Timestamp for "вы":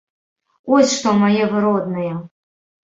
1.53-1.57